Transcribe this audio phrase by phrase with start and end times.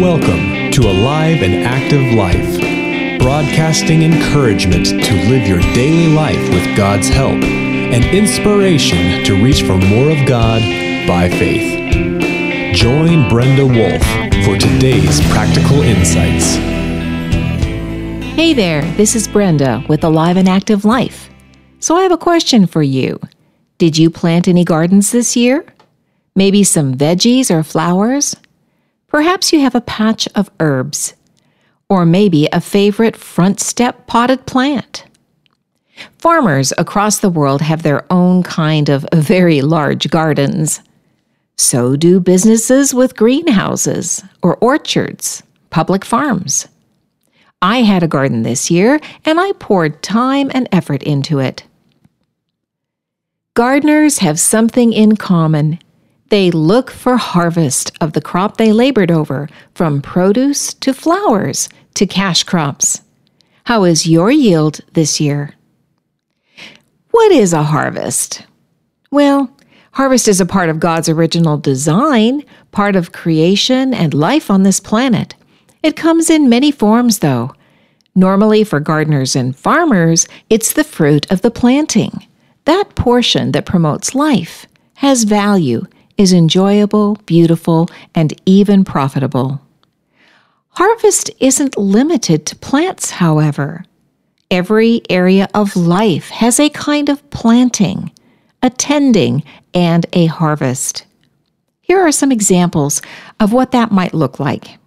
[0.00, 7.08] Welcome to Alive and Active Life, broadcasting encouragement to live your daily life with God's
[7.08, 10.62] help and inspiration to reach for more of God
[11.08, 12.76] by faith.
[12.76, 14.00] Join Brenda Wolf
[14.44, 16.54] for today's practical insights.
[18.36, 21.28] Hey there, this is Brenda with Alive and Active Life.
[21.80, 23.18] So I have a question for you.
[23.78, 25.66] Did you plant any gardens this year?
[26.36, 28.36] Maybe some veggies or flowers?
[29.18, 31.14] Perhaps you have a patch of herbs,
[31.88, 35.06] or maybe a favorite front step potted plant.
[36.18, 40.82] Farmers across the world have their own kind of very large gardens.
[41.56, 46.68] So do businesses with greenhouses or orchards, public farms.
[47.60, 51.64] I had a garden this year and I poured time and effort into it.
[53.54, 55.80] Gardeners have something in common.
[56.30, 62.06] They look for harvest of the crop they labored over, from produce to flowers to
[62.06, 63.00] cash crops.
[63.64, 65.54] How is your yield this year?
[67.10, 68.46] What is a harvest?
[69.10, 69.50] Well,
[69.92, 74.80] harvest is a part of God's original design, part of creation and life on this
[74.80, 75.34] planet.
[75.82, 77.54] It comes in many forms, though.
[78.14, 82.26] Normally, for gardeners and farmers, it's the fruit of the planting.
[82.64, 85.86] That portion that promotes life, has value,
[86.18, 89.62] is enjoyable, beautiful, and even profitable.
[90.70, 93.84] Harvest isn't limited to plants, however.
[94.50, 98.12] Every area of life has a kind of planting,
[98.62, 101.06] a tending, and a harvest.
[101.80, 103.00] Here are some examples
[103.40, 104.78] of what that might look like.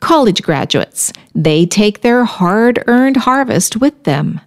[0.00, 4.40] College graduates, they take their hard earned harvest with them.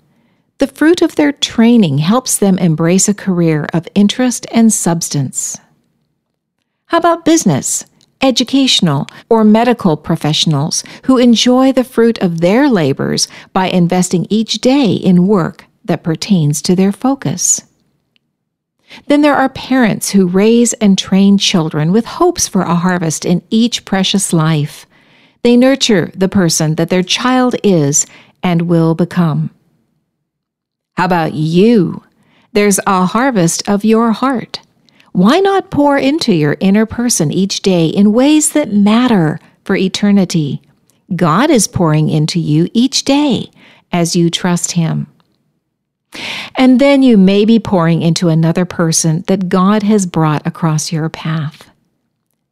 [0.58, 5.58] The fruit of their training helps them embrace a career of interest and substance.
[6.86, 7.86] How about business,
[8.22, 14.94] educational, or medical professionals who enjoy the fruit of their labors by investing each day
[14.94, 17.62] in work that pertains to their focus?
[19.08, 23.42] Then there are parents who raise and train children with hopes for a harvest in
[23.50, 24.86] each precious life.
[25.42, 28.06] They nurture the person that their child is
[28.42, 29.50] and will become.
[30.98, 32.04] How about you?
[32.54, 34.62] There's a harvest of your heart.
[35.12, 40.62] Why not pour into your inner person each day in ways that matter for eternity?
[41.16, 43.50] God is pouring into you each day
[43.92, 45.08] as you trust Him.
[46.56, 51.10] And then you may be pouring into another person that God has brought across your
[51.10, 51.70] path.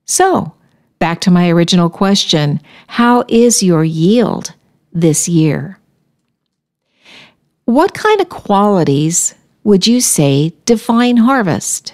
[0.05, 0.53] So,
[0.99, 4.53] back to my original question how is your yield
[4.91, 5.79] this year?
[7.65, 11.93] What kind of qualities would you say define harvest?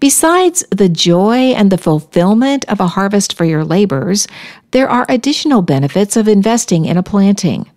[0.00, 4.28] Besides the joy and the fulfillment of a harvest for your labors,
[4.72, 7.70] there are additional benefits of investing in a planting.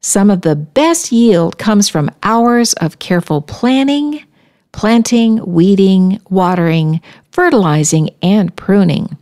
[0.00, 4.24] Some of the best yield comes from hours of careful planning,
[4.72, 9.16] planting, weeding, watering, fertilizing, and pruning.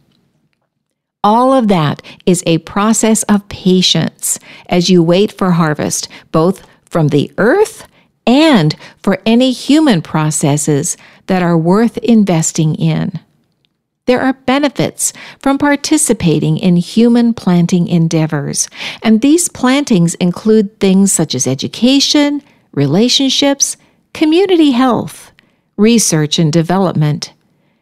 [1.22, 4.38] All of that is a process of patience
[4.70, 7.86] as you wait for harvest, both from the earth
[8.26, 10.96] and for any human processes
[11.26, 13.18] that are worth investing in.
[14.06, 18.68] There are benefits from participating in human planting endeavors,
[19.02, 22.42] and these plantings include things such as education,
[22.72, 23.76] relationships,
[24.12, 25.32] community health,
[25.76, 27.32] research and development,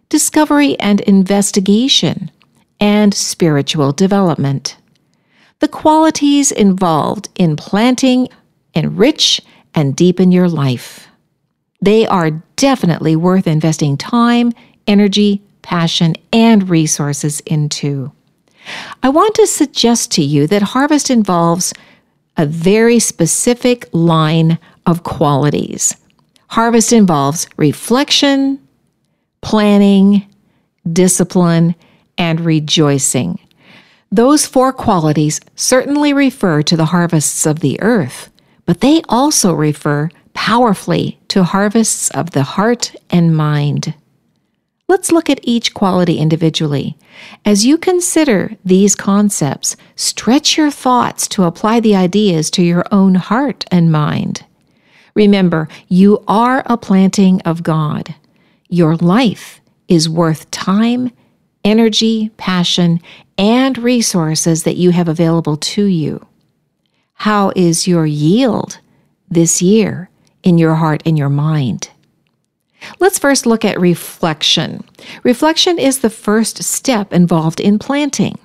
[0.08, 2.30] discovery and investigation,
[2.80, 4.76] and spiritual development.
[5.60, 8.28] The qualities involved in planting
[8.78, 9.41] enrich
[9.75, 11.09] and deepen your life.
[11.81, 14.53] They are definitely worth investing time,
[14.87, 18.11] energy, passion, and resources into.
[19.03, 21.72] I want to suggest to you that harvest involves
[22.37, 25.97] a very specific line of qualities.
[26.49, 28.59] Harvest involves reflection,
[29.42, 30.27] planning,
[30.91, 31.74] discipline,
[32.16, 33.39] and rejoicing.
[34.10, 38.31] Those four qualities certainly refer to the harvests of the earth,
[38.68, 43.94] but they also refer powerfully to harvests of the heart and mind.
[44.88, 46.98] Let's look at each quality individually.
[47.47, 53.15] As you consider these concepts, stretch your thoughts to apply the ideas to your own
[53.15, 54.44] heart and mind.
[55.14, 58.14] Remember, you are a planting of God.
[58.68, 61.10] Your life is worth time,
[61.64, 63.00] energy, passion,
[63.38, 66.26] and resources that you have available to you.
[67.22, 68.78] How is your yield
[69.28, 70.09] this year
[70.44, 71.91] in your heart and your mind?
[73.00, 74.84] Let's first look at reflection.
[75.24, 78.38] Reflection is the first step involved in planting.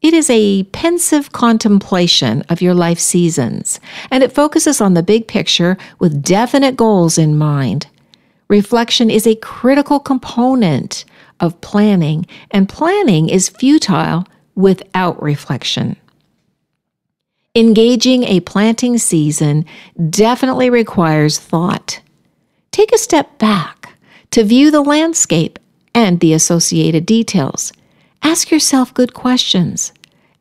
[0.00, 3.78] It is a pensive contemplation of your life seasons,
[4.10, 7.88] and it focuses on the big picture with definite goals in mind.
[8.48, 11.04] Reflection is a critical component
[11.40, 15.94] of planning, and planning is futile without reflection.
[17.58, 19.64] Engaging a planting season
[20.10, 22.00] definitely requires thought.
[22.70, 23.94] Take a step back
[24.30, 25.58] to view the landscape
[25.92, 27.72] and the associated details.
[28.22, 29.92] Ask yourself good questions.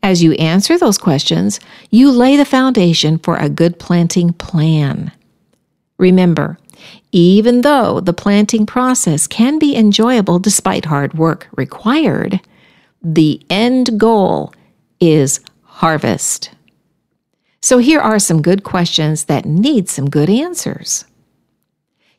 [0.03, 1.59] As you answer those questions,
[1.89, 5.11] you lay the foundation for a good planting plan.
[5.97, 6.59] Remember,
[7.11, 12.39] even though the planting process can be enjoyable despite hard work required,
[13.01, 14.53] the end goal
[14.99, 16.51] is harvest.
[17.67, 21.03] So here are some good questions that need some good answers.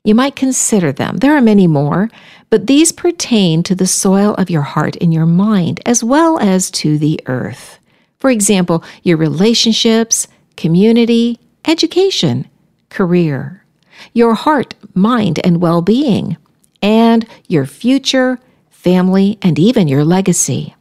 [0.04, 1.16] You might consider them.
[1.16, 2.10] There are many more,
[2.50, 6.70] but these pertain to the soil of your heart and your mind, as well as
[6.72, 7.78] to the earth.
[8.18, 10.28] For example, your relationships,
[10.58, 12.46] community, education,
[12.90, 13.64] career,
[14.12, 16.36] your heart, mind, and well being,
[16.82, 20.74] and your future, family, and even your legacy.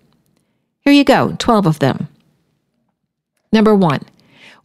[0.82, 2.10] Here you go 12 of them.
[3.54, 4.02] Number one,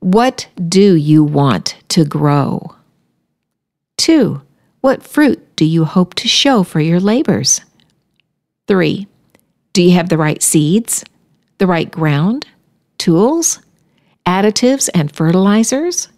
[0.03, 2.75] what do you want to grow?
[3.97, 4.43] Two,
[4.81, 7.61] what fruit do you hope to show for your labors?
[8.67, 9.07] Three,
[9.73, 11.05] do you have the right seeds,
[11.59, 12.49] the right ground,
[12.99, 13.61] tools,
[14.27, 16.09] additives, and fertilizers?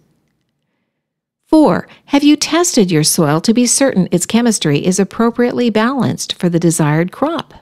[1.45, 6.49] Four, have you tested your soil to be certain its chemistry is appropriately balanced for
[6.49, 7.53] the desired crop?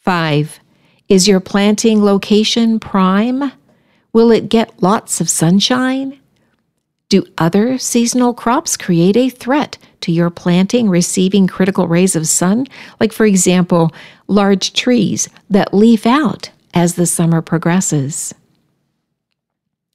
[0.00, 0.60] Five,
[1.08, 3.52] is your planting location prime?
[4.12, 6.18] Will it get lots of sunshine?
[7.08, 12.66] Do other seasonal crops create a threat to your planting receiving critical rays of sun?
[13.00, 13.92] Like, for example,
[14.28, 18.34] large trees that leaf out as the summer progresses.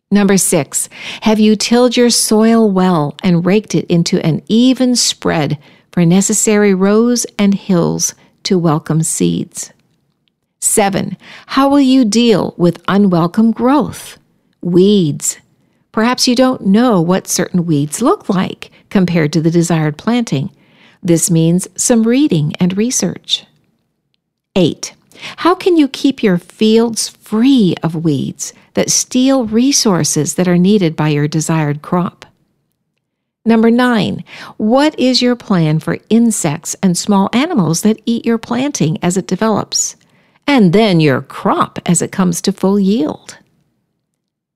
[0.10, 0.90] Number six,
[1.22, 5.60] have you tilled your soil well and raked it into an even spread
[5.92, 9.74] for necessary rows and hills to welcome seeds?
[10.68, 11.16] Seven,
[11.46, 14.20] how will you deal with unwelcome growth?
[14.62, 15.38] Weeds.
[15.94, 20.52] Perhaps you don't know what certain weeds look like compared to the desired planting.
[21.02, 23.46] This means some reading and research.
[24.58, 24.94] Eight,
[25.38, 30.98] how can you keep your fields free of weeds that steal resources that are needed
[30.98, 32.26] by your desired crop?
[33.46, 34.26] Number nine,
[34.58, 39.28] what is your plan for insects and small animals that eat your planting as it
[39.28, 39.96] develops?
[40.48, 43.38] And then your crop as it comes to full yield.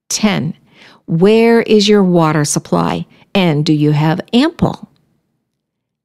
[0.08, 0.56] 10.
[1.06, 4.88] Where is your water supply and do you have ample?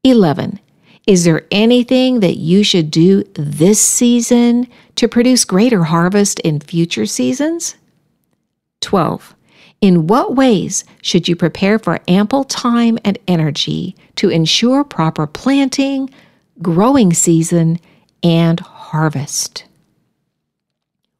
[0.04, 0.60] 11.
[1.07, 7.06] Is there anything that you should do this season to produce greater harvest in future
[7.06, 7.75] seasons?
[8.81, 9.33] 12.
[9.80, 16.10] In what ways should you prepare for ample time and energy to ensure proper planting,
[16.62, 17.80] growing season,
[18.24, 19.67] and harvest?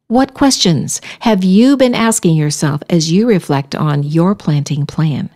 [0.08, 5.28] What questions have you been asking yourself as you reflect on your planting plan?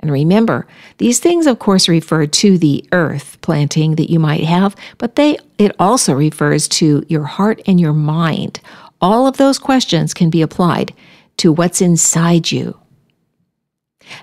[0.00, 0.66] And remember,
[0.96, 5.38] these things of course refer to the earth planting that you might have, but they
[5.56, 8.58] it also refers to your heart and your mind.
[9.00, 10.92] All of those questions can be applied
[11.36, 12.76] to what's inside you.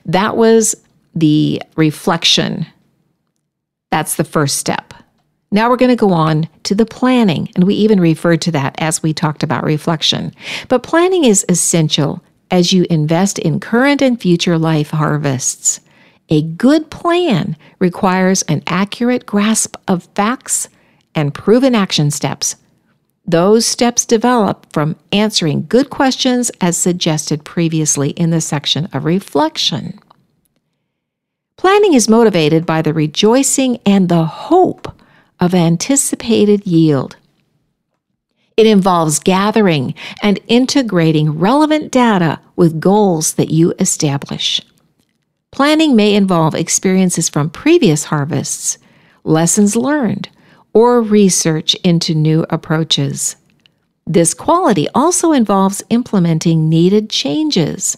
[0.06, 0.76] That was
[1.14, 2.66] the reflection.
[3.92, 4.94] That's the first step.
[5.52, 8.76] Now we're going to go on to the planning, and we even referred to that
[8.80, 10.34] as we talked about reflection.
[10.68, 12.22] But planning is essential
[12.52, 15.80] as you invest in current and future life harvests.
[16.30, 20.70] A good plan requires an accurate grasp of facts
[21.14, 22.56] and proven action steps.
[23.28, 30.00] Those steps develop from answering good questions as suggested previously in the section of reflection.
[31.58, 34.95] Planning is motivated by the rejoicing and the hope
[35.40, 37.16] of anticipated yield.
[38.58, 44.62] It involves gathering and integrating relevant data with goals that you establish.
[45.52, 48.78] Planning may involve experiences from previous harvests,
[49.24, 50.30] lessons learned,
[50.74, 53.36] or research into new approaches.
[54.06, 57.98] This quality also involves implementing needed changes,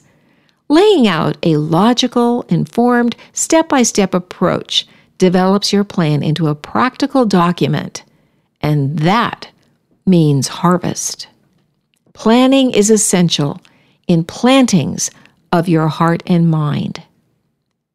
[0.69, 7.25] laying out a logical, informed, step by step approach develops your plan into a practical
[7.25, 8.03] document,
[8.61, 9.49] and that
[10.05, 11.27] means harvest.
[12.13, 13.61] Planning is essential
[14.07, 15.11] in plantings
[15.51, 17.01] of your heart and mind.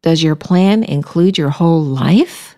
[0.03, 2.57] Does your plan include your whole life?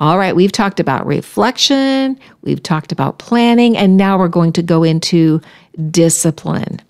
[0.00, 4.62] All right, we've talked about reflection, we've talked about planning, and now we're going to
[4.62, 5.40] go into
[5.90, 6.80] discipline.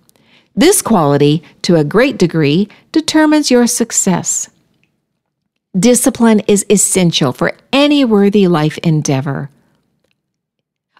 [0.56, 4.48] This quality, to a great degree, determines your success.
[5.78, 9.50] Discipline is essential for any worthy life endeavor.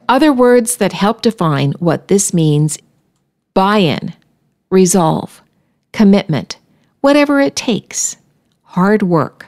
[0.09, 2.79] Other words that help define what this means
[3.55, 4.15] buy in,
[4.71, 5.41] resolve,
[5.93, 6.59] commitment,
[7.03, 8.17] whatever it takes,
[8.63, 9.47] hard work,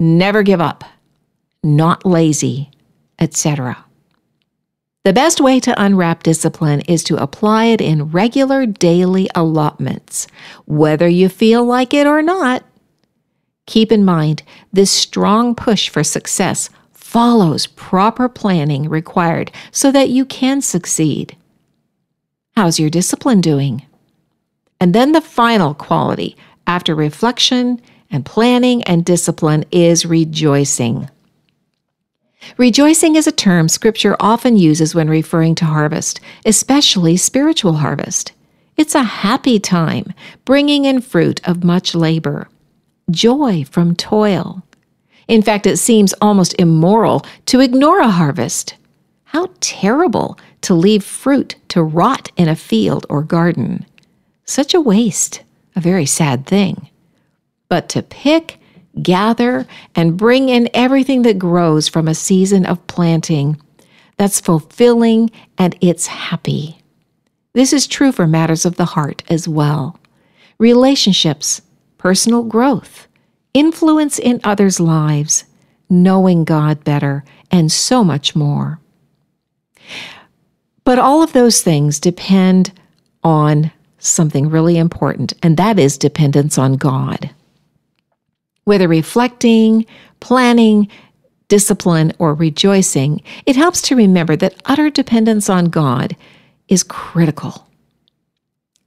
[0.00, 0.84] never give up,
[1.62, 2.70] not lazy,
[3.18, 3.84] etc.
[5.04, 10.26] The best way to unwrap discipline is to apply it in regular daily allotments,
[10.64, 12.64] whether you feel like it or not.
[13.66, 14.42] Keep in mind,
[14.72, 21.36] this strong push for success follows proper planning required so that you can succeed.
[22.56, 23.84] How's your discipline doing?
[24.80, 27.80] And then the final quality, after reflection
[28.10, 31.10] and planning and discipline, is rejoicing.
[32.56, 38.32] Rejoicing is a term Scripture often uses when referring to harvest, especially spiritual harvest.
[38.76, 40.12] It's a happy time,
[40.44, 42.48] bringing in fruit of much labor,
[43.10, 44.62] joy from toil.
[45.28, 48.74] In fact, it seems almost immoral to ignore a harvest.
[49.24, 53.84] How terrible to leave fruit to rot in a field or garden.
[54.44, 55.42] Such a waste,
[55.74, 56.88] a very sad thing.
[57.68, 58.60] But to pick
[59.02, 63.60] gather, and bring in everything that grows from a season of planting
[64.16, 66.78] that's fulfilling and it's happy.
[67.52, 69.98] This is true for matters of the heart as well.
[70.58, 71.60] Relationships,
[71.98, 73.06] personal growth,
[73.54, 75.44] influence in others' lives,
[75.88, 78.80] knowing God better, and so much more.
[80.84, 82.72] But all of those things depend
[83.24, 87.30] on something really important, and that is dependence on God.
[88.64, 89.86] Whether reflecting,
[90.20, 90.88] planning,
[91.48, 96.16] discipline, or rejoicing, it helps to remember that utter dependence on God
[96.68, 97.65] is critical.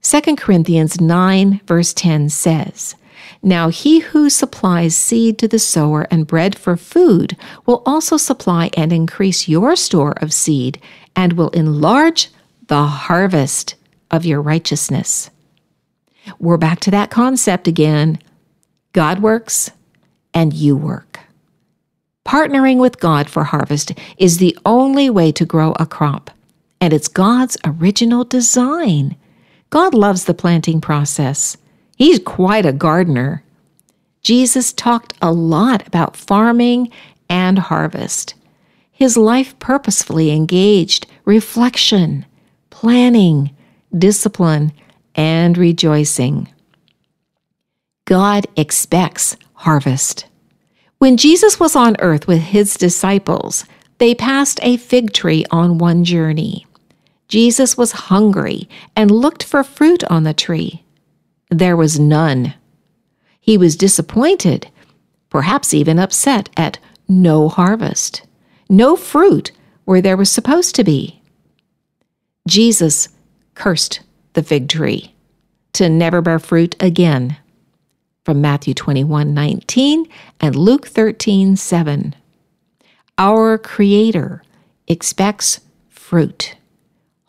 [0.09, 2.95] 2 Corinthians 9, verse 10 says,
[3.43, 7.37] Now he who supplies seed to the sower and bread for food
[7.67, 10.81] will also supply and increase your store of seed
[11.15, 12.29] and will enlarge
[12.69, 13.75] the harvest
[14.09, 15.29] of your righteousness.
[16.39, 18.17] We're back to that concept again
[18.93, 19.69] God works
[20.33, 21.19] and you work.
[22.25, 26.31] Partnering with God for harvest is the only way to grow a crop,
[26.81, 29.15] and it's God's original design.
[29.69, 31.57] God loves the planting process.
[31.95, 33.43] He's quite a gardener.
[34.21, 36.91] Jesus talked a lot about farming
[37.29, 38.33] and harvest.
[38.91, 42.25] His life purposefully engaged reflection,
[42.69, 43.55] planning,
[43.97, 44.73] discipline,
[45.15, 46.47] and rejoicing.
[48.05, 50.25] God expects harvest.
[50.97, 53.65] When Jesus was on earth with his disciples,
[53.99, 56.65] they passed a fig tree on one journey.
[57.29, 60.83] Jesus was hungry and looked for fruit on the tree.
[61.49, 62.55] There was none.
[63.39, 64.69] He was disappointed,
[65.29, 68.23] perhaps even upset at no harvest,
[68.67, 69.51] no fruit
[69.85, 71.21] where there was supposed to be.
[72.47, 73.09] Jesus
[73.53, 74.01] cursed
[74.33, 75.13] the fig tree
[75.73, 77.37] to never bear fruit again
[78.25, 80.05] from Matthew 21 19
[80.39, 82.15] and Luke 13 7.
[83.17, 84.43] Our Creator
[84.87, 86.55] expects fruit,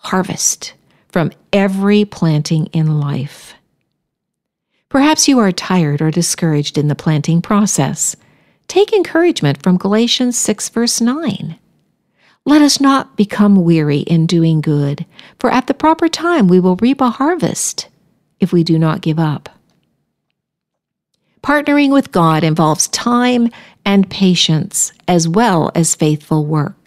[0.00, 0.74] harvest
[1.08, 3.54] from every planting in life.
[4.88, 8.16] Perhaps you are tired or discouraged in the planting process.
[8.66, 11.58] Take encouragement from Galatians 6, verse 9.
[12.44, 15.06] Let us not become weary in doing good,
[15.38, 17.88] for at the proper time we will reap a harvest
[18.40, 19.48] if we do not give up.
[21.42, 23.48] Partnering with God involves time
[23.84, 26.79] and patience as well as faithful work.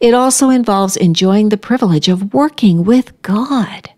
[0.00, 3.90] It also involves enjoying the privilege of working with God.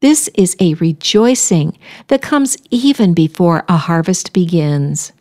[0.00, 5.12] This is a rejoicing that comes even before a harvest begins.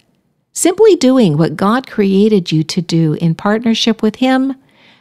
[0.51, 4.55] Simply doing what God created you to do in partnership with Him,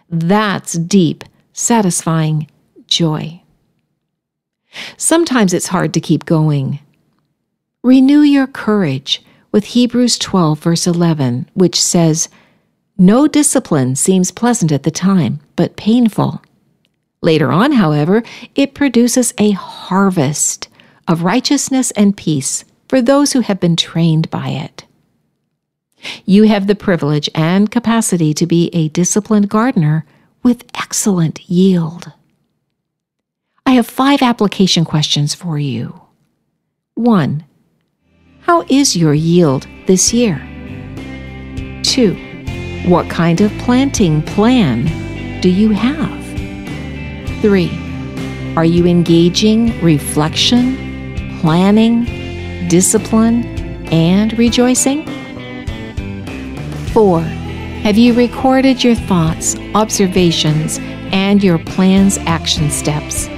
[0.09, 2.49] that's deep, satisfying
[2.87, 3.43] joy.
[4.97, 6.79] Sometimes it's hard to keep going.
[7.83, 12.29] Renew your courage with Hebrews 12, verse 11, which says,
[12.99, 16.43] No discipline seems pleasant at the time, but painful.
[17.21, 18.23] Later on, however,
[18.55, 20.69] it produces a harvest
[21.09, 24.85] of righteousness and peace for those who have been trained by it.
[26.27, 30.05] You have the privilege and capacity to be a disciplined gardener
[30.43, 32.13] with excellent yield.
[33.65, 36.01] I have five application questions for you.
[36.95, 37.45] 1.
[38.41, 40.39] How is your yield this year?
[41.85, 42.32] 2.
[42.85, 46.21] What kind of planting plan do you have?
[47.41, 47.71] 3.
[48.57, 52.05] Are you engaging reflection, planning,
[52.69, 53.45] discipline,
[53.93, 55.07] and rejoicing?
[56.89, 57.21] 4.
[57.21, 60.79] Have you recorded your thoughts, observations,
[61.12, 63.29] and your plan's action steps?